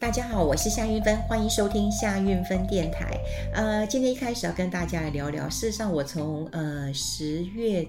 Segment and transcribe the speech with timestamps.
[0.00, 3.18] 大家好，我是夏运芬，欢迎收听夏运芬电台。
[3.52, 7.84] 呃，今天一开始要跟大家来聊聊，事实上我从呃十月。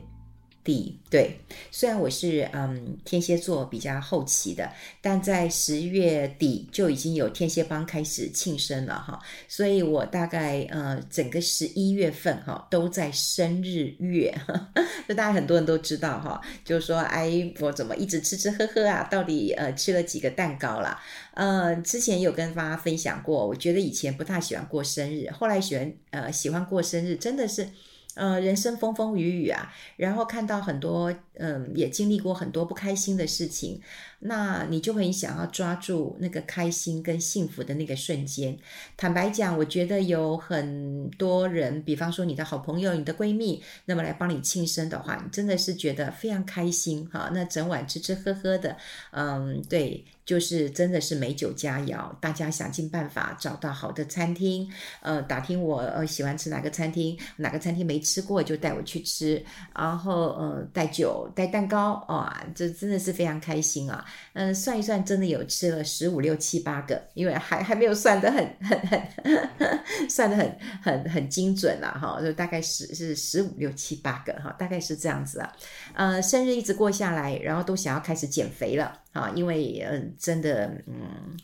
[1.09, 1.39] 对，
[1.71, 4.71] 虽然我是嗯天蝎座比较后期的，
[5.01, 14.31] 但在十月底就已经有天蝎帮开始庆生了哈，所以我大概呃整个十一月份哈都在生日月，
[15.07, 21.01] 这大家很多人都知道哈，就是说哎我怎么一直吃吃喝喝啊，到底呃吃了几个蛋糕啦？
[21.33, 27.67] 呃之前有跟大家分享过，我觉得以前不太喜欢过生日，后来喜欢呃喜欢过生日，真的是。
[28.15, 33.79] 呃，人生风风雨雨啊，然后看到很多，嗯，也经历过很多不开心的事情，
[34.19, 38.57] 那你就会想要抓住那个开心跟幸福的那个瞬间。
[38.97, 47.29] 坦白讲，我觉得有很多人，比方说你的好朋友、你的闺蜜，那么来帮你庆生的话，你真的是觉得非常开心哈。
[47.33, 48.75] 那整晚吃吃喝喝的，
[49.11, 50.05] 嗯，对。
[50.25, 54.71] 就是真的是美酒佳肴，大家想尽办法找到好的餐厅，
[55.01, 59.43] 呃，打听我呃喜欢吃哪个餐厅，哪个餐厅没吃过就带我去吃，
[59.73, 64.05] 然后呃带酒带蛋糕，啊，这真的是非常开心啊！
[64.33, 69.01] 嗯，算一算，真的有吃了十五六七八个，因为还还没有算得很很很
[70.09, 75.55] 算得很很很精准啦，哈，就大概是是十五六七八个哈，大概是这样子啊，
[75.93, 78.99] 呃，生日一直过下来，然后都想要开始减肥了。
[79.11, 81.35] 啊，因为嗯、真的嗯，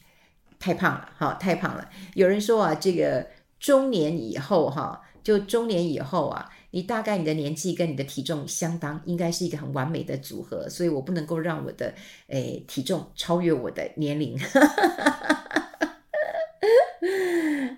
[0.59, 1.89] 太胖了，哈，太胖了。
[2.13, 3.27] 有人说啊，这个
[3.59, 11.91] 中年以后哈，就中年以后啊，你大概你的年纪跟你的体重相当，应该是一个很完美的组合，所以我不能够让我的
[12.27, 14.37] 诶体重超越我的年龄。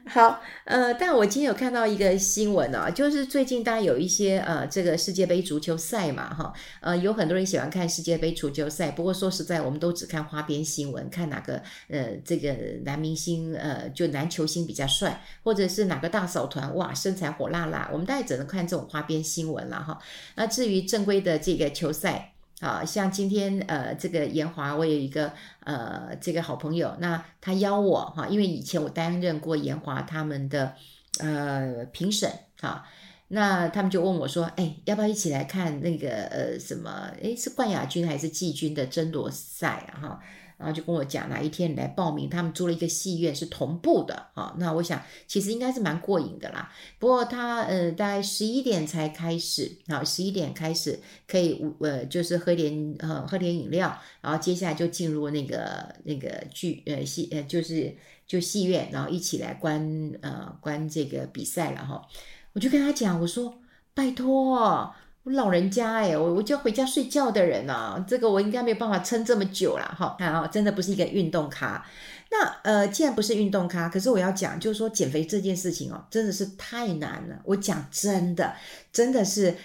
[0.10, 8.90] 好，呃，但我今天有看到一个新闻哦，就是最近大家有一些呃，这个世界杯足球赛嘛，哈，呃，有很多人喜欢看世界杯足球赛。
[8.92, 12.56] 不过说实在，我们都只看花边新闻，看哪个呃，这个
[12.86, 20.00] 男明星呃，就男球星比较帅，或者是哪个大嫂团哇，身材火辣辣，我们大概只能看这种花边新闻了哈。
[20.36, 22.34] 那至于正规的这个球赛。
[22.60, 30.74] 啊像今天呃，这个延华，我有一个呃，这个好朋友，那他邀我哈，因为以前我担任过延华他们的
[31.20, 32.86] 呃评审哈，
[33.28, 37.12] 那他们就问我说，哎，要不要一起来看那个呃什么？
[37.24, 39.94] 哎，是冠亚军还是季军的争夺赛？
[40.02, 40.20] 哈。
[40.58, 44.56] 然后就跟我讲哪一天你来报名，他们租了一个戏院是同步的啊。
[44.58, 46.72] 那我想其实应该是蛮过瘾的啦。
[47.00, 57.96] 不过他呃大概十一点才开始，好，十一点开始可以呃就是喝点呃喝点饮料，然后接下来就进入那个那个剧呃戏呃就是
[58.26, 62.08] 就戏院，然后一起来观呃观这个比赛了哈。
[62.54, 63.60] 我就跟他讲，我说
[63.94, 64.94] 拜托。
[65.30, 70.16] 老人家哎，我我就要回家睡觉的人啊，这个我应该没有办法撑这么久了哈。
[70.18, 71.86] 看啊，真的不是一个运动咖。
[72.30, 77.40] 那呃，既然不是运动咖，可是我要讲，就是说减肥这件事情哦，真的是太难了。
[77.46, 78.54] 我讲真的，
[78.92, 79.56] 真的是。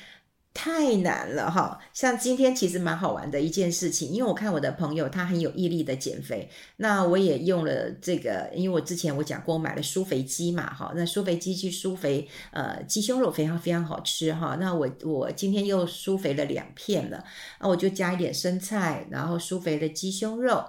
[0.54, 17.24] 太难了哈，像今天其实蛮好玩的一件事情，因为我看我的朋友他很有毅力的减肥，那我也用了这个，因为我之前我讲过我买了舒肥鸡嘛哈，那舒肥鸡去舒肥，呃，鸡胸肉非常非常好吃哈，那我我今天又舒肥了两片了，
[17.60, 20.64] 那我就加一点生菜，然后舒肥的鸡胸肉。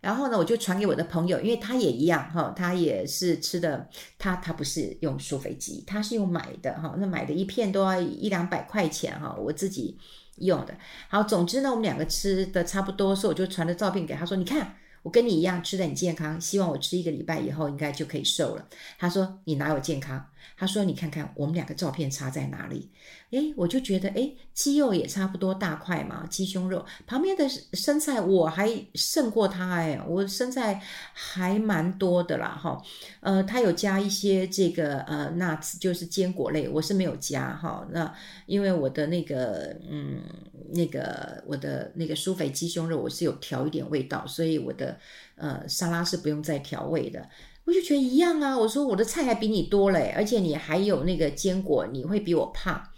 [0.00, 9.98] 然后呢，我就传给我的朋友，因为他也一样哈，他也是吃的，他他不是用舒肥鸡，他是用买的哈，那买的一片都要一两百块钱哈，我自己
[10.36, 10.76] 用的。
[11.08, 18.68] 好，总之呢，我们两个吃的差不多，所以我就传了照片给他说，你看我跟你一样吃的很健康，希望我吃一个礼拜以后应该就可以瘦了。
[18.98, 20.24] 他说你哪有健康？
[20.56, 22.90] 他说：“你看看我们两个照片差在哪里？
[23.30, 30.80] 诶，我就觉得，诶，鸡肉也差不多大块嘛，鸡胸肉旁边的生菜我还胜过他，诶，我生菜
[31.12, 32.80] 还蛮多的啦，哈，
[33.20, 37.86] 呃，他有加一些这个呃 nuts，就是坚果类，我是没有加哈。
[37.90, 38.14] 那
[38.46, 40.22] 因为我的那个，嗯，
[40.70, 44.98] 那个我的那个苏肥鸡胸肉，我是有调一点味道，所以我的
[45.34, 47.28] 呃沙拉是不用再调味的。”
[47.66, 52.90] 我就觉得一样啊，我说我的菜还比你多嘞，而且你还有那个坚果，你会比我胖。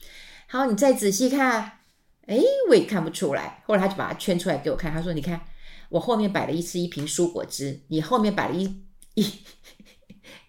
[0.46, 1.78] 好，你再仔细看，
[2.26, 3.62] 诶，我也看不出来。
[3.66, 5.40] 后来他就把它圈出来给我看，他说：“你看，
[5.88, 8.82] 我后面摆了一次一瓶蔬果汁，你后面摆了一
[9.14, 9.32] 一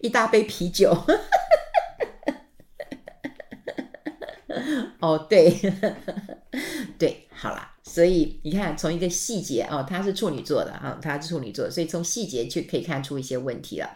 [0.00, 0.92] 一大杯啤酒。
[5.00, 5.56] ”哦，对，
[6.98, 7.69] 对，好啦。
[7.92, 13.90] 所以你看，从一个细节哦，他是处女座的啊，他是处女座，所以从细节就可以看出一些问题了。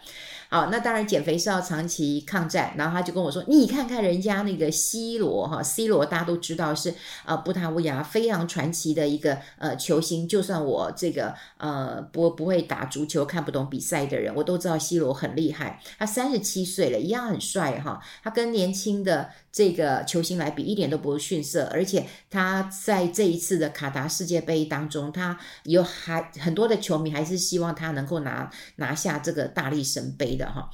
[0.54, 2.72] 哦，那当然减肥是要长期抗战。
[2.76, 10.28] 然后他就跟我说：“你看看人家那个 C 罗哈，C 罗大家都知道是呃葡萄牙非常传奇的一个呃球星。
[10.28, 15.80] 就算我这个呃不不会打足球、看不懂比赛的人，我都知道 C 罗很厉害。
[15.98, 18.00] 他三十七岁了，一样很帅哈。
[18.22, 21.68] 他跟年轻的这个球星来比，一点都不逊色。
[21.72, 30.70] 而且他在这一次的卡达世界杯当中，他有还很多的球迷还是希望他能够拿拿下这个大力神杯的哈。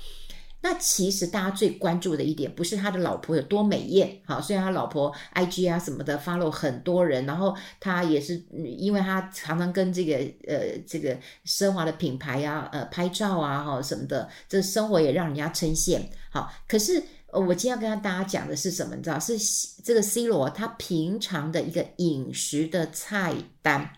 [0.62, 8.44] 那其实大家最关注的一点，不是他的老婆有多美艳，好，虽然他老婆 IG 啊什么的 follow 很多人，然后他也是
[8.76, 17.02] 因为他常常跟这个呃这个奢华的品牌啊呃拍照啊哈什么的，这生活也让人家称羡，好，可是
[17.32, 18.94] 我今天要跟大家讲的是什么？
[18.94, 19.38] 你知道是
[19.82, 23.32] 这个 C 罗他平常的一个饮食的菜
[23.62, 23.94] 单，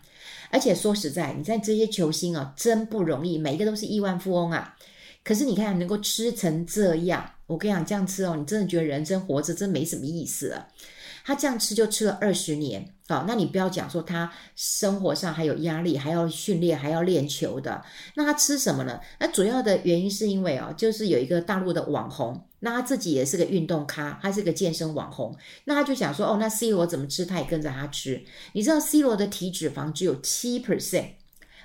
[0.49, 4.77] 而且说实在，你在这些球星啊真不容易，每一个都是亿万富翁啊。
[5.23, 10.67] 可是你看，能够吃成这样，我跟你讲，这样吃哦，你真的觉得人生活着真没什么意思了。
[11.25, 17.81] 他这样吃就吃了二十年，好，那你不要讲说他生活上还有压力，还要训练，还要练球的。
[18.15, 18.99] 那他吃什么呢？
[19.21, 25.33] 那主要的原因是因为哦，就是有一个大陆的网红，那他自己也是个运动咖，他是个健身网红，
[25.63, 28.21] 那他就想说，哦，那 C 罗怎么吃，他也跟着他吃。
[28.51, 31.11] 你知道 C 罗的体脂肪只有七 percent。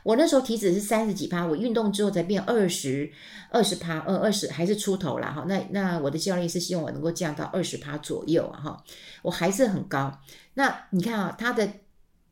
[0.09, 3.13] 我那时候体脂是三十几趴，我运动之后才变二十
[3.51, 5.45] 二十趴，呃二十还是出头啦哈。
[5.47, 8.85] 那那我的教练是希望我能够降到二十趴左右啊哈，
[9.21, 10.19] 我还是很高。
[10.55, 11.71] 那你看啊，他的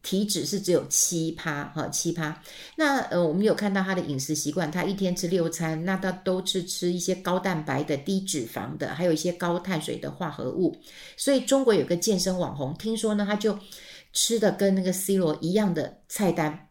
[0.03, 2.43] 体脂是只有七趴哈，七趴。
[2.77, 10.75] 那呃我们有看到他的饮食习惯，他一天吃六餐，那他都是吃一些高蛋白的、低脂肪的，还有一些高碳水的化合物。
[11.19, 13.59] 所以中国有个健身网红，听说呢他就
[14.15, 16.66] 吃的跟那个 C 罗一样的菜单。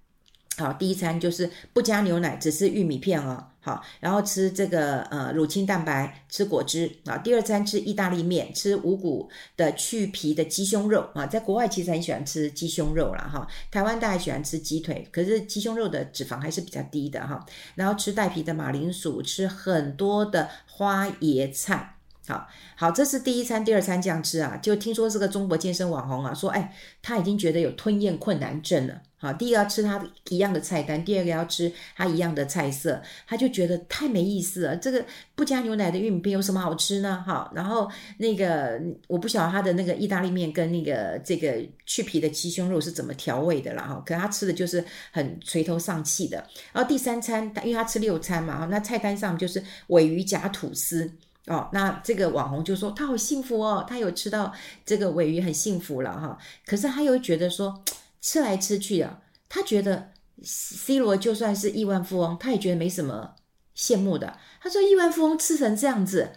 [0.57, 3.45] 好，第一餐就是不加牛奶，只是玉米片哦。
[3.59, 7.17] 好，然后吃这个呃乳清蛋白，吃果汁啊。
[7.17, 11.25] 第二餐吃意大利面，吃五谷的去皮的鸡胸肉啊。
[11.25, 13.27] 在国外其实很喜欢吃鸡胸肉啦。
[13.33, 13.45] 哈。
[13.71, 17.43] 台湾大家喜欢吃鸡腿，可是鸡胸肉的脂肪还是比较低的哈。
[17.73, 21.97] 然后吃带皮的马铃薯，吃很多的花椰菜。
[22.27, 24.57] 好好，这是第一餐，第二餐这样吃啊。
[24.57, 29.01] 就听说这个中国健身网红啊，说哎，他已经觉得有吞咽困难症了。
[29.25, 34.75] 好，第一个要吃他一样的菜单，第二个要吃他一样的菜色，他就觉得太没意思了。
[34.75, 37.23] 这个不加牛奶的玉米片有什么好吃呢？
[37.25, 37.89] 哈，然后
[38.19, 44.03] 那个我不晓得他的那个意大利面跟那个这个去皮的鸡胸肉是怎么调味的了哈。
[44.05, 46.37] 可他吃的就是很垂头丧气的。
[46.71, 51.11] 然后第三餐，因为他吃六餐嘛哈，那菜单上就是尾鱼夹吐司。
[51.47, 54.51] 哦，那这个网红就说他好幸福哦，他有吃到
[54.83, 56.35] 这个尾鱼很幸福了哈。
[56.65, 57.83] 可是他又觉得说
[58.25, 60.09] 吃来吃去啊，他觉得
[60.41, 63.35] C 罗就算是亿万富翁，他也觉得没什么
[63.77, 64.35] 羡慕的。
[64.59, 66.31] 他说亿万富翁吃成这样子，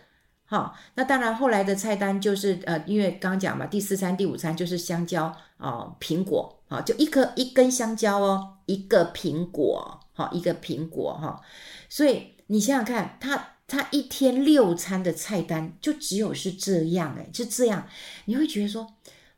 [0.44, 11.40] 好，那当然后来的菜单就是呃，因为刚讲嘛，第四餐、第五餐就是香蕉哦，苹果啊，就一颗一根香蕉哦，一个苹果，好，一个苹果哈。
[11.88, 13.54] 所以你想想看，他。
[13.70, 17.86] 他一天六餐的菜单就只有是这样诶，就这样，
[18.24, 18.94] 你会觉得说，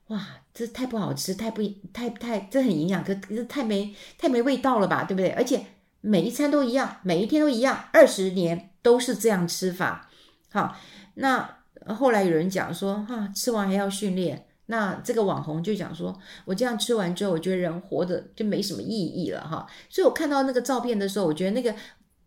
[0.06, 1.62] 哇，这太不好吃，太不
[1.93, 5.31] 太太，这很营养，可可是太没太没味道了吧，对不对？
[5.31, 5.64] 而且
[6.00, 10.11] 每一餐都一样，每一天都一样，二十年都是这样吃法。
[10.50, 10.76] 好，
[11.14, 19.67] 那后来有人讲说，哈、吃完还要训练，那这个网红就讲说，我这样吃完之后，我觉得人活着就没什么意义了哈。
[19.88, 21.75] 所以我看到那个照片的时候，我觉得那个。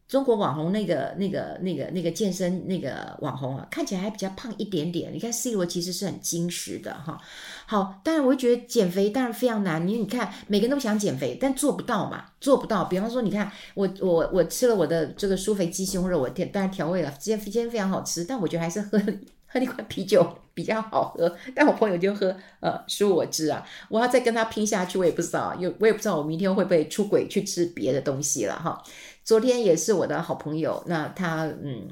[0.07, 5.11] 中国网红那个、那个、那个、那个健身那个网红啊，看起来还比较胖一点点。
[5.13, 7.19] 你看 C 罗其实是很精实的哈。
[7.65, 9.87] 好，当然我会觉得减肥当然非常难。
[9.87, 12.83] 你你看，每个人都想减肥，但做不到嘛，做不到。
[12.85, 18.99] 比方说，你看我我我吃了我的这个舒肥鸡胸肉，我调当然调味了，今天今天非常好吃，但我觉得还是喝
[19.47, 21.35] 喝那款啤酒比较好喝。
[21.55, 28.83] 但我朋友就喝呃蔬果汁啊，我要再跟他拼下去，我也不知道，有我也不知道我明天会不会出轨去吃别的东西了哈。
[29.23, 31.87] 昨天也是我的好朋友，那他嗯，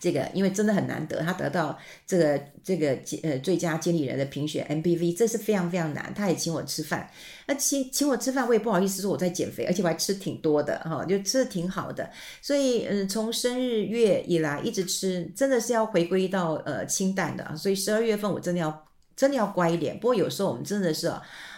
[0.00, 6.12] 这个因为真的很难得，他得到这个这个呃最佳经理人的评选 MPV，这是非常非常难。
[6.14, 7.10] 他也请我吃饭，
[7.46, 12.10] 那请请我吃饭，我也不好意思说我在减肥，而且我还吃挺多的哈，就吃的挺好的。
[12.40, 17.54] 所以嗯，从生日月以来一直吃，真的是要回归到呃清淡的。
[17.56, 20.00] 所以十二月份我真的要真的要乖一点。
[20.00, 21.12] 不过有时候我们真的是。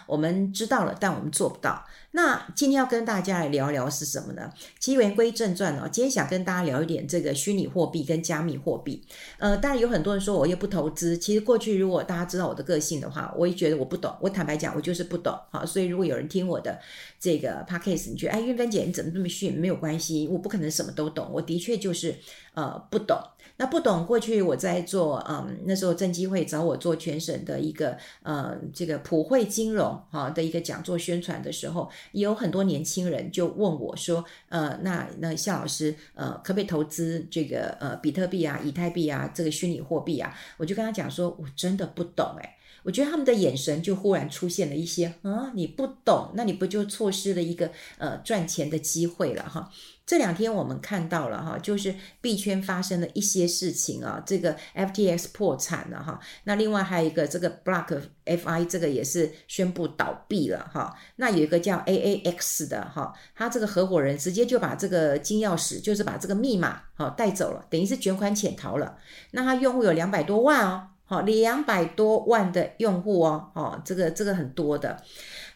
[0.07, 1.85] 我们知道了，但我们做不到。
[2.15, 4.51] 那今天要跟大家来聊聊是什么呢？
[4.79, 9.03] 其实言归正传哦，今天想跟大家聊一点这个虚拟货币跟加密货币。
[9.39, 11.17] 呃，当然有很多人说我又不投资。
[11.17, 14.15] 其实过去如果大家知道我的个性的话，我也觉得我不懂。
[14.21, 15.35] 我坦白讲，我就是不懂。
[15.49, 16.79] 好，所以如果有人听我的
[17.19, 19.57] 这个 podcast，你觉得哎，玉芬姐你怎么这么逊？
[19.57, 21.27] 没有关系，我不可能什么都懂。
[21.31, 22.15] 我的确就是
[22.53, 23.17] 呃不懂。
[23.63, 40.37] 他不懂，过去我在做，嗯，那时候证监会找我做全省的一个，呃，这个普惠金融哈的一个讲座宣传的时候，也有很多年轻人就问我说，呃，那那夏老师，呃，可不可以投资这个呃比特币啊、以太币啊这个虚拟货币啊？
[40.57, 42.49] 我就跟他讲说，我真的不懂诶，
[42.83, 49.69] 我觉得他们的眼神就忽然出现了一些，啊，你不懂，那你不就错失了一个呃赚钱的机会了哈？
[50.05, 68.97] 这两天我们看到了哈，就是币圈发生了一些事情啊，这个 FTX 破产了哈，那另外还有一个这个 BlockFi 这个也是宣布倒闭了哈，那有一个叫 AAX 的哈，他这个合伙人直接就把这个金钥匙，就是把这个密码哈带走了，等于是卷款潜逃了。
[69.31, 75.01] 那他用户有两百多万哦，好，两百多万的用户哦，哦，这个这个很多的，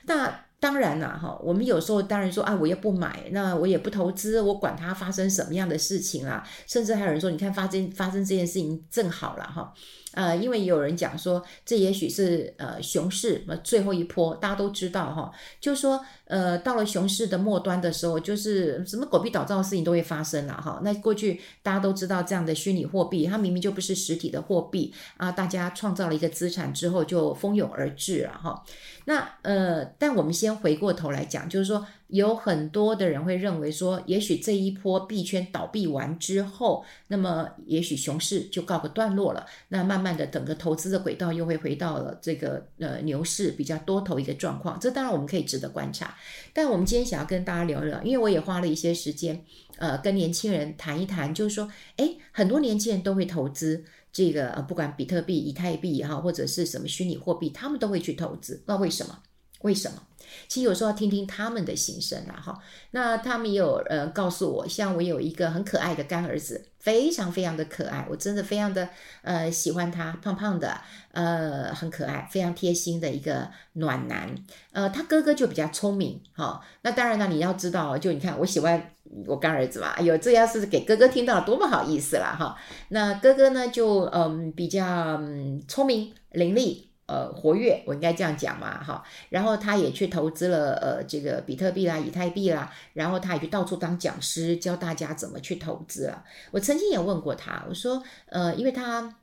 [0.06, 0.42] 那。
[0.60, 9.72] 当然了，哈，我们有时候当然说啊，我也不买，那我也不投资，我管它发生什么样的事情啊，甚至还有人说，你看发生发生这件事情正好了，哈。
[10.14, 20.80] 呃，因为有人讲说，这也许是呃熊市最后一波，大家都知道哈，就是说呃到了熊市的末端的时候，就是什么狗屁倒灶的事情都会发生了哈。
[20.84, 28.64] 那过去大家都知道这样的虚拟货币，它明明就不是实体的货币啊，大家创造了一个资产之后就蜂拥而至了哈。
[29.06, 31.86] 那呃，但我们先回过头来讲，就是说。
[32.08, 39.46] 有很多的人会认为说，也许这一波币圈倒闭完之后，那么也许熊市就告个段落了。
[39.68, 44.80] 那慢慢的，整个投资的轨道又会回到了这个呃牛市比较多头一个状况。
[44.80, 46.16] 这当然我们可以值得观察。
[46.54, 49.44] 但我们今天想要跟大家聊聊，因为我也花了一些时间，
[49.78, 53.84] 呃，跟年轻人谈一谈，就是说，诶，很多年轻人都会投资
[54.14, 58.64] 这个呃，不管比特币、以太币也好，或者是什么虚拟货币，他们都会去投资。
[58.66, 59.20] 那为什么？
[59.62, 60.02] 为什么？
[60.50, 62.58] 其实有时候要听听他们的心声啦，哈。
[62.92, 68.90] 那他们也有呃告诉我，像我有一个很可爱的干儿子，非常非常的可爱，我真的非常的
[69.22, 70.80] 呃喜欢他，胖胖的，
[71.12, 74.36] 呃很可爱，非常贴心的一个暖男。
[74.74, 76.62] 呃，他哥哥就比较聪明，哈。
[76.82, 78.92] 那当然了，你要知道，就你看我喜欢
[79.26, 82.56] 我干儿子嘛，哎呦，这要是给哥哥听到了，多么好意思啦，哈。
[82.90, 84.86] 那哥哥呢，就嗯比较
[85.22, 86.87] 嗯聪明伶俐。
[87.08, 89.04] 呃，活跃，我应该这样讲嘛，哈。
[89.30, 92.72] 然后他也去投资了，呃，这个比特币啦、以太币啦。
[92.94, 96.24] 然后他也去到处当讲师，教大家怎么去投资了。
[96.52, 99.16] 我曾经也问过他，我说，呃，因为他。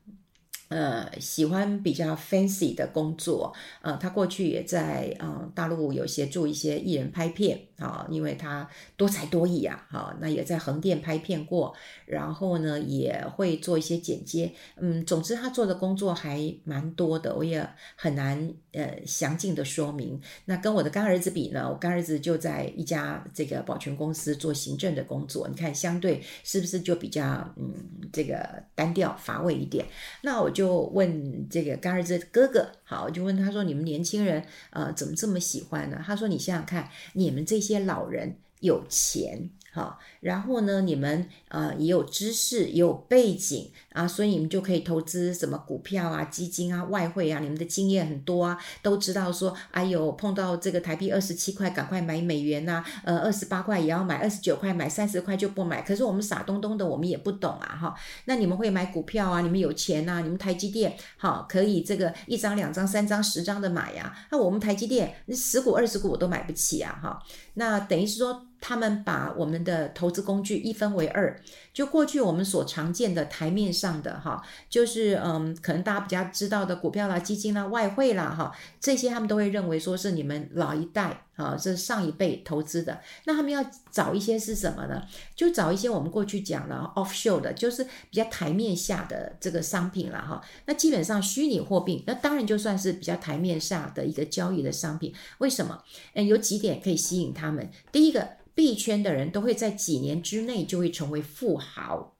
[0.69, 8.67] 呃，喜欢比较 fancy 的工作，呃，他过去也在呃大陆有些做一些艺人拍片啊，因为他
[8.97, 11.75] 多才多艺啊，哈，那也在横店拍片过，
[12.07, 20.19] 然后呢也会做一些剪接，嗯，总之他做的工作还蛮多的，我也很难呃详尽的说明。
[20.47, 27.23] 那跟我的干儿子比呢，我干儿子就在一家这个保全公司做行政的工作，你看相对是不是就比较
[27.57, 27.75] 嗯
[28.11, 29.85] 这个单调乏味一点？
[30.23, 30.55] 那我。
[30.55, 34.41] 就问这个干儿子哥哥，好，我就问他说：“你们年轻人，
[34.71, 55.83] 呃，怎么这么喜欢呢？”他说：“你想想看，你们这些老人有钱。”好，然后呢，你们呃也有知识，也有背景啊，所以你们就可以投资什么股票啊、基金啊、外汇啊，你们的经验很多啊，都知道说，哎呦，碰到这个台币二十七块，赶快买美元呐、呃，二十八块也要买，二十九块买，三十块就不买。
[55.83, 57.97] 可是我们傻咚咚的，我们也不懂啊，哈。
[58.27, 59.41] 那你们会买股票啊？
[59.41, 60.21] 你们有钱呐、啊？
[60.21, 64.29] 你们台积电好，可以这个一张、两张、三张、十张的买呀、啊？
[64.31, 67.21] 那我们台积电十股、二十股我都买不起啊，哈。
[67.55, 68.47] 那等于是说。
[68.67, 71.39] 他们把我们的投资工具一分为二，
[71.75, 83.03] 就过去我们所常见的台面上的哈，就是嗯，可能大家比较知道的股票啦、基金啦、外汇啦哈，这些他们都会认为说是你们老一代啊，是上一辈投资的。
[83.27, 85.03] 那他们要找一些是什么呢？
[85.37, 90.41] 就找一些我们过去讲的 offshore 的，就是比较台面下的这个商品了哈。
[90.65, 95.13] 那基本上虚拟货币，那当然就算是比较台面下的一个交易的商品。
[95.37, 95.83] 为什么？
[96.15, 97.69] 嗯，有几点可以吸引他们。
[97.93, 98.27] 第一个。
[98.55, 102.15] 币圈的人都会在几年之内就会成为富豪，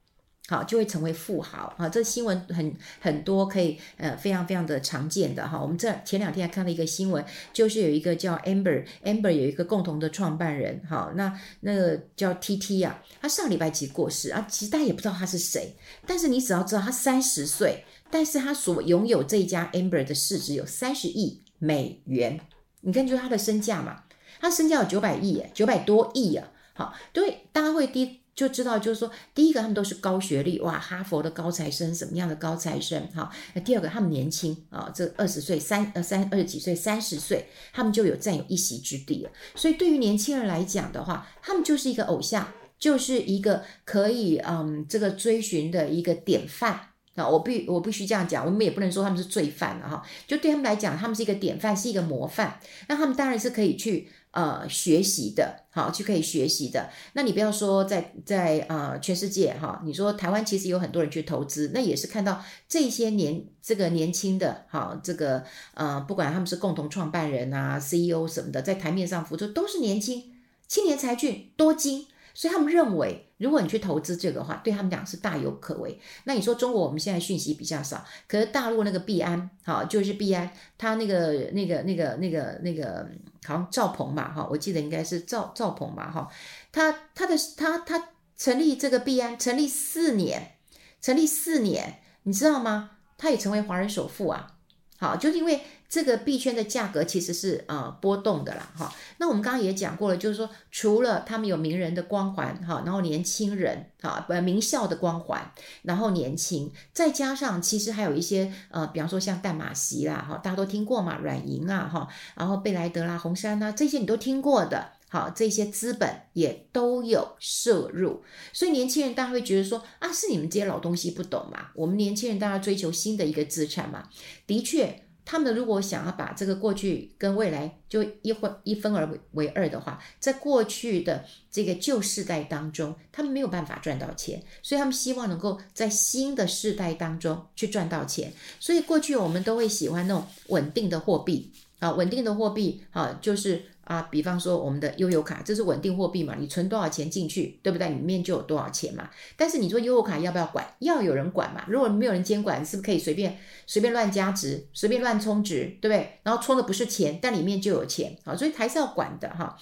[0.47, 1.89] 好，就会成为富豪啊！
[1.89, 5.59] 这新闻很很多，可以呃非常非常的常见的哈。
[5.59, 15.73] 我们这前两天还看了一个新闻，就是有一个叫 Amber，Amber 有一个共同的创办人，好，那那个叫 TT 啊，他上礼拜其实过世啊，其实大家也不知道他是谁，
[16.05, 22.39] 但是你只要知道他三十岁，但是他所拥有这一家 Amber 的市值有三十亿美元。
[22.81, 24.03] 你看就是他的身价嘛，
[24.45, 26.47] 他身价有九百亿，九百多亿啊。
[26.73, 33.07] 好，对，大家会第就知道，就是说，第一个他们都是高学历，哇，哈佛的高材生，什么样的高材生？
[33.07, 39.31] 哈，那第二个他们年轻啊，这二十岁、三呃三二十几岁、三十岁，他们就有占有一席之地了。
[39.55, 42.47] 所以对于年轻人来讲的话，他们就是一个偶像，
[42.77, 46.89] 就是一个可以嗯这个追寻的一个典范。
[47.15, 50.03] 啊，我必我必须这样讲，我们也不能说他们是罪犯了哈。
[50.27, 52.59] 就对他们来讲，他们是一个典范，是一个模范。
[52.89, 56.91] 那他们当然是可以去呃学习的，好，去可以学习的。
[57.13, 70.35] 那你不要说在在呃全世界哈，你说台湾其实有很多人去投资，那也是看到这些年这个年轻的哈，这个呃不管他们是共同创办人啊、CEO 什么的，在台面上付出都是年轻、
[70.67, 72.05] 青年才俊、多金。
[72.37, 75.99] 所以他们认为，如果你去投资这个的话，对他们讲是大有可为。
[76.23, 83.07] 那你说中国我们现在讯息比较少，可是大陆那个币安，好，就是币安，他那个那个那个那个那个
[83.45, 86.29] 好像赵鹏吧，哈，我记得应该是赵赵鹏吧，哈，
[86.71, 90.57] 他他的他他成立这个币安，成立四年，
[91.01, 92.91] 成立四年，你知道吗？
[93.17, 94.54] 他也成为华人首富啊。
[94.97, 98.93] 好，就是因为这个币圈的价格其实是呃波动的啦，哈。
[99.17, 105.51] 那我们刚刚也讲过了，就是说除了他们有名人的光环，哈，然后年轻人，哈，呃名校的光环，
[105.83, 121.67] 然后年轻，再加上其实还有一些呃，比方说像淡马锡啦，哈，大家都听过嘛，软银啊，哈，然后贝莱德啦、红杉啊，这些你都听过的，好，这些资本也都有涉入，所以年轻人大家会觉得说啊，是你们这些老东西不懂嘛？
[121.75, 124.09] 我们年轻人大家追求新的一个资产嘛，
[124.45, 125.01] 的确。
[125.27, 138.31] 他们如果想要把这个过去跟未来就一分一分而为二的话，在过去的这个旧世代当中，他们没有办法赚到钱，所以他们希望能够在新的世代当中去赚到钱。
[138.59, 143.65] 所以过去我们都会喜欢那种稳定的货币啊，稳定的货币啊，就是。
[143.85, 146.35] 啊，比方说我们的悠游卡，这是稳定货币嘛？
[146.37, 147.87] 你存多少钱进去，对不对？
[147.89, 149.09] 里面就有多少钱嘛。
[149.37, 150.65] 但是你说悠游卡要不要管？
[150.79, 151.63] 要有人管嘛。
[151.67, 156.19] 如果没有人监管，是不是可以随便随便乱加值，随便乱充值，对不对？
[156.23, 159.57] 然后充的不是钱，但里面就有钱啊，所以还是要管的哈。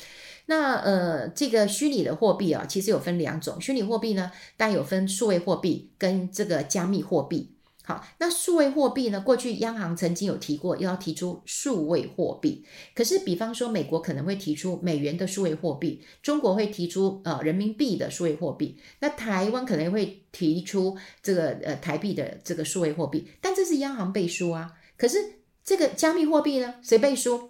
[0.45, 7.52] 那呃，这个虚拟的货币啊，其实有分两种，虚拟货币呢，当然有分数位货币跟这个加密货币。
[7.85, 9.19] 好，那数位货币呢？
[9.19, 12.65] 过去央行曾经有提过，要提出数位货币。
[12.95, 23.27] 可是，比方说美国可能会提出美元的数位货币，中国会提出呃人民币的数位货币，那台湾可能会提出这个呃台币的这个数位货币。
[23.41, 24.71] 但这是央行背书啊。
[24.95, 25.17] 可是
[25.61, 26.75] 这个加密货币呢？
[26.81, 27.49] 谁背书？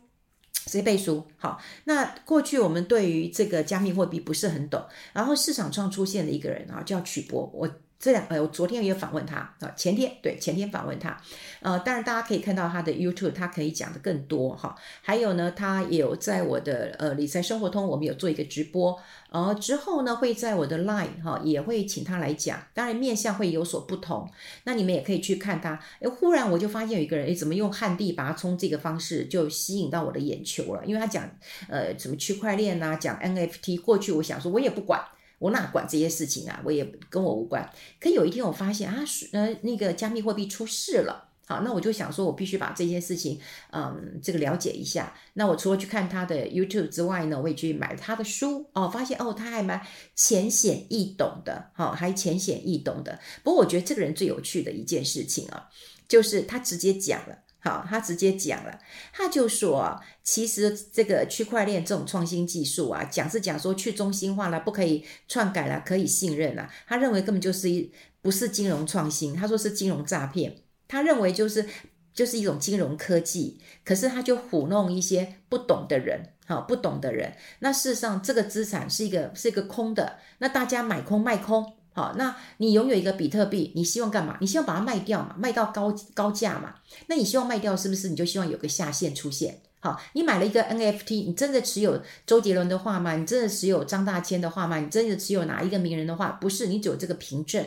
[0.65, 1.23] 谁背书？
[1.37, 7.69] 好，那过去我们对于这个加密货币不是很懂，然后市场上出现了一个人啊，叫曲博，我。
[8.03, 11.17] 这两呃，我昨天也有访问他啊，前天对前天访问他，
[11.61, 14.75] 呃，当然大家可以看到他的 YouTube，他可以讲的更多哈。
[15.01, 24.29] 还有呢，他也有在我的呃理财生活通，我们有做一个直播，呃，之后呢会在我的 Line 哈，也会请他来讲，当然面向会有所不同。
[24.65, 25.79] 那你们也可以去看他。
[26.01, 30.85] 诶，忽然我就发现有一个人，诶，怎么用旱地拔葱这个方式就吸引到我的眼球了？
[30.85, 31.23] 因为他讲
[31.69, 35.01] 呃什么区块链呐，讲 NFT，过去我想说我也不管。
[35.43, 36.61] 我哪管这些事情啊？
[36.63, 37.69] 我也跟我无关。
[37.99, 39.03] 可有一天我发现啊，
[39.33, 41.31] 呃，那个加密货币出事了。
[41.45, 43.37] 好，那我就想说，我必须把这件事情，
[43.73, 45.13] 嗯，这个了解一下。
[45.33, 53.19] 那我除了去看他的 YouTube 之外呢，我也去买他的书哦，发现哦，他还蛮浅显易懂的，好，还浅显易懂的。
[53.43, 55.67] 不过我觉得这个人最有趣的一件事情啊，
[56.07, 57.39] 就是他直接讲了。
[57.63, 58.77] 好，他直接讲了，
[59.13, 66.69] 他就说，其实这个区块链这种创新技术啊，讲是讲说去中心化了，不可以篡改了，可以信任了。
[66.85, 67.89] 他认为根本就是一
[68.21, 70.57] 不是金融创新，他说是金融诈骗。
[70.89, 71.65] 他认为就是
[72.13, 77.33] 就是一种金融科技，可是他就唬弄一些不懂的人，好，不懂的人。
[77.59, 81.77] 那事实上这个资产是一个是一个空的，那大家买空卖空。
[81.93, 84.35] 好，那你拥有一个比特币，你希望干嘛？
[84.41, 86.75] 你希望把它卖掉嘛，卖到高高价嘛？
[87.07, 89.61] 那你希望卖掉，是不是你就希望有个下限出现？
[89.79, 93.15] 好，你买了一个 NFT，你真的持有周杰伦的画吗？
[93.15, 94.79] 你真的持有张大千的画吗？
[94.79, 96.29] 你真的持有哪一个名人的画？
[96.31, 97.63] 不是，你只有这个凭证。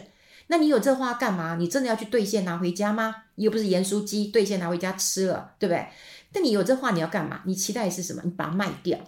[0.48, 1.56] 那你有这画干嘛？
[1.56, 3.14] 你真的要去兑现拿回家吗？
[3.36, 5.86] 又不是盐酥鸡，兑现拿回家吃了，对不对？
[6.32, 7.42] 那你有这画你要干嘛？
[7.44, 8.22] 你期待是什么？
[8.24, 8.98] 你把它卖掉。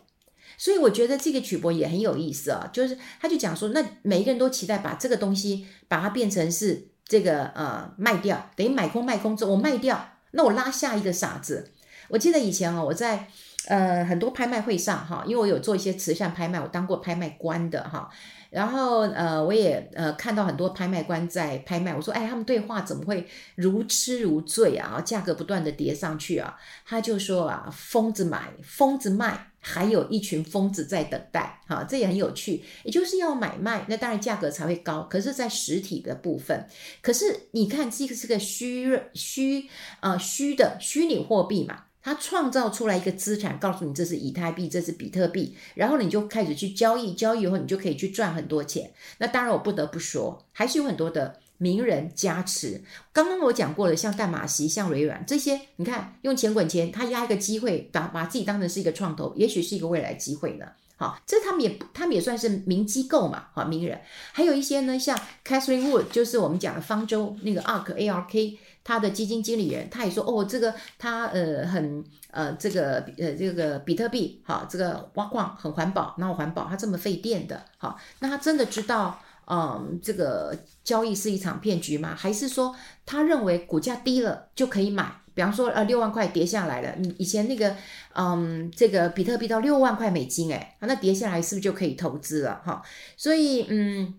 [0.58, 11.70] 所以我觉得这个曲博也很有意思啊，就是他就讲说，那每一个人都期待把这个东西把它变成是这个呃卖掉，等于买空卖空之后我卖掉，那我拉下一个傻子。
[12.08, 13.28] 我记得以前啊，我在
[13.68, 18.10] 呃很多拍卖会上哈，因为我有做一些慈善拍卖，我当过拍卖官的哈。
[18.50, 25.00] 然后呃，我也呃看到很多拍卖官在拍卖，我说哎，他们对话怎么会如痴如醉啊？
[25.04, 26.58] 价格不断的叠上去啊。
[26.86, 32.64] 他就说啊，疯子买，疯子卖，还有一群疯子在等待，哈，这也很有趣。
[32.84, 35.02] 也就是要买卖，那当然价格才会高。
[35.10, 36.66] 可是，在实体的部分，
[37.02, 39.68] 可是你看这个是个虚虚
[40.00, 41.84] 啊虚的虚拟货币嘛。
[42.02, 48.92] 他创造出来一个资产，告诉你这是以太币，这是比特币，然后你就开始去交易，交易以后你就可以去赚很多钱。
[49.18, 52.82] 那当然，我不得不说，还是有很多的名人加持。
[53.12, 60.66] 刚刚我讲过了，像淡马锡、像微软这些，你看用钱滚钱，他压一个机会，把把自己当成是一个创投，也许是一个未来机会呢。
[60.96, 64.00] 好，这他们也他们也算是名机构嘛，好，名人。
[64.32, 68.58] 还有一些呢，像 Catherine Wood，就是我们讲的方舟那个 ARK A R K。
[68.88, 76.64] 他的基金经理人，他也说哦，这个他呃很呃这个呃这个比特币好，这个挖矿很环保，哪有环保？
[76.64, 82.14] 他这么费电的，好，那他真的知道嗯这个交易是一场骗局吗？
[82.16, 82.74] 还是说
[83.04, 85.20] 他认为股价低了就可以买？
[85.34, 87.76] 比方说呃六万块跌下来了，你以前那个
[88.14, 92.62] 嗯这个比特币到六万块美金，诶，那跌下来是不是就可以投资了？
[92.64, 92.82] 哈，
[93.18, 94.14] 所以嗯。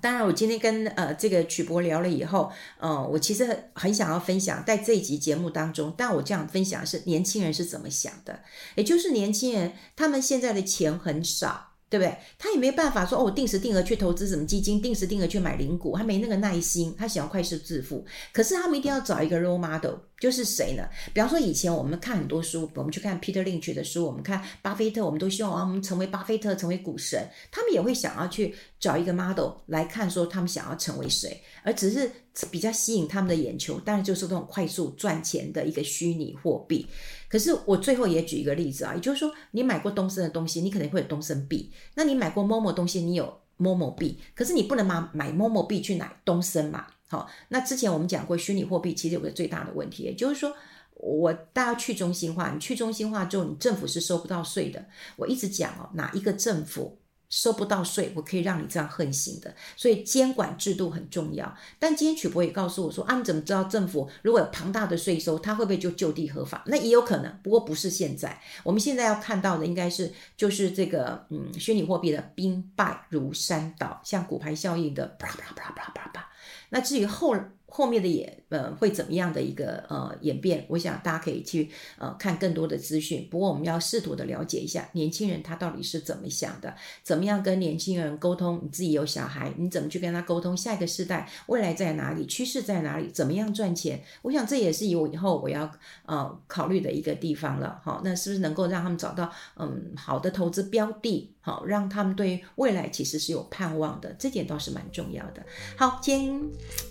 [0.00, 8.40] 当然，我今天跟呃这个曲博聊了以后，呃，我其实很想要分享在这一集节目当中，但我这样分享是年轻人是怎么想的，
[8.74, 11.65] 也就是年轻人他们现在的钱很少。
[11.88, 12.16] 对不对？
[12.38, 18.04] 他也没办法说哦，我定时定额去投资什么基金，定时定额去买零股，他没那个耐心，他想要快速致富。
[18.32, 20.88] 可是他们一定要找一个 role model，就是谁呢？
[21.14, 27.24] 比方说以前我们看很多书，我们去看 Peter Lynch 的书，我们看巴菲特，我们都希望啊，我们成为巴菲特，成为股神。
[27.52, 32.10] 他们也会想要去找一个 model 来看，说他们想要成为谁，而只是
[32.50, 36.86] 比较吸引他们的眼球，当然就是这种快速赚钱的一个虚拟货币。
[37.28, 44.18] 可是我最后也举一个例子啊，也就是说，你买过东升的东西，你可能会有东升币；那你买过某某东西，你有某某币。
[44.34, 46.86] 可是你不能买买某某币去买东升嘛？
[47.08, 50.52] 好，那之前我们讲过，虚拟货币其实有个最大的问题，也就是说，
[50.94, 54.84] 我大家去中心化，你去中心化之后，你政府是收不到税的。
[55.16, 56.98] 我一直讲哦，哪一个政府？
[57.28, 61.56] 收不到税，我可以让你这样横行的，所以监管制度很重要。
[61.78, 66.62] 但今天曲博也告诉我说啊，你怎么知道政府如果有庞大的税收，它会不会就就地合法？
[66.66, 68.40] 那也有可能，不过不是现在。
[68.62, 76.28] 我们现在要看到的应该是就是这个嗯，虚拟货币的兵败如山倒，像骨牌效应的啪啪啪啪啪啪。
[76.70, 77.34] 那至于后。
[77.68, 80.64] 后面的也呃会怎么样的一个呃演变？
[80.68, 83.28] 我想大家可以去呃看更多的资讯。
[83.30, 88.60] 不过我们要试图的了解一下年轻人他到底是怎么想的，怎么样跟年轻人沟通？
[88.62, 90.56] 你自己有小孩，你怎么去跟他沟通？
[90.56, 92.24] 下一个世代未来在哪里？
[92.26, 93.10] 趋势在哪里？
[93.10, 94.02] 怎么样赚钱？
[94.22, 95.70] 我想这也是以我以后我要
[96.06, 97.80] 呃考虑的一个地方了。
[97.84, 101.35] 好，那是不是能够让他们找到嗯好的投资标的？
[101.46, 105.46] 好，让他们对未来其实是有盼望的，这点倒是蛮重要的。
[105.76, 106.42] 好，今天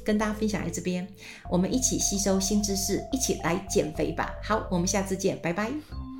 [0.05, 1.05] 跟大家分享在这边，
[1.51, 4.33] 我们一起吸收新知识，一起来减肥吧。
[4.41, 6.14] 好，我们下次见，拜拜。